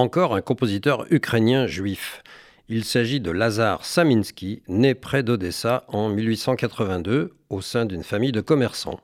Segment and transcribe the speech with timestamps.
[0.00, 2.22] encore un compositeur ukrainien juif.
[2.70, 8.40] Il s'agit de Lazar Saminsky, né près d'Odessa en 1882 au sein d'une famille de
[8.40, 9.00] commerçants.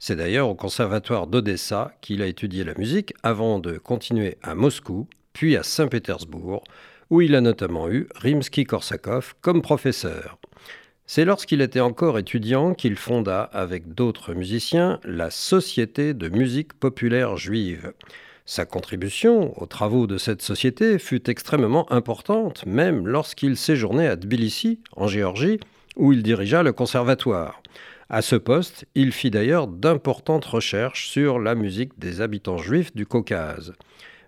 [0.00, 5.06] C'est d'ailleurs au conservatoire d'Odessa qu'il a étudié la musique avant de continuer à Moscou,
[5.32, 6.64] puis à Saint-Pétersbourg,
[7.10, 10.38] où il a notamment eu Rimsky-Korsakov comme professeur.
[11.06, 17.36] C'est lorsqu'il était encore étudiant qu'il fonda, avec d'autres musiciens, la Société de musique populaire
[17.36, 17.92] juive.
[18.46, 24.80] Sa contribution aux travaux de cette société fut extrêmement importante, même lorsqu'il séjournait à Tbilissi,
[24.96, 25.60] en Géorgie,
[25.96, 27.62] où il dirigea le conservatoire.
[28.10, 33.06] À ce poste, il fit d'ailleurs d'importantes recherches sur la musique des habitants juifs du
[33.06, 33.72] Caucase.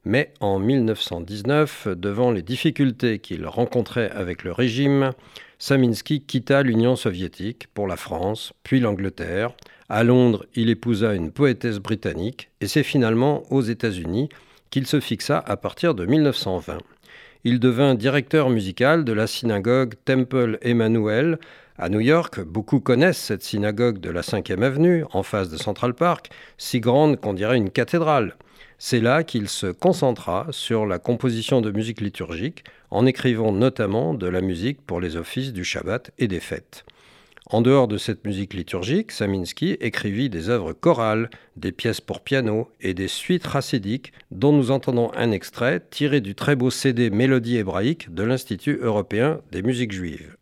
[0.06, 5.12] Mais en 1919, devant les difficultés qu'il rencontrait avec le régime,
[5.59, 9.52] Saminsky quitta l'Union soviétique pour la France, puis l'Angleterre.
[9.88, 14.28] À Londres, il épousa une poétesse britannique et c'est finalement aux États-Unis
[14.69, 16.78] qu'il se fixa à partir de 1920.
[17.45, 21.39] Il devint directeur musical de la synagogue Temple Emmanuel
[21.78, 22.41] à New York.
[22.41, 27.19] Beaucoup connaissent cette synagogue de la 5e avenue, en face de Central Park, si grande
[27.19, 28.34] qu'on dirait une cathédrale.
[28.78, 34.27] C'est là qu'il se concentra sur la composition de musique liturgique, en écrivant notamment de
[34.27, 36.84] la musique pour les offices du Shabbat et des fêtes.
[37.48, 42.70] En dehors de cette musique liturgique, Saminsky écrivit des œuvres chorales, des pièces pour piano
[42.80, 47.56] et des suites racidiques dont nous entendons un extrait tiré du très beau CD Mélodie
[47.56, 50.36] hébraïque de l'Institut européen des musiques juives.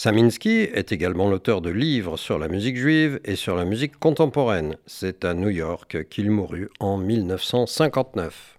[0.00, 4.76] Saminsky est également l'auteur de livres sur la musique juive et sur la musique contemporaine.
[4.86, 8.57] C'est à New York qu'il mourut en 1959.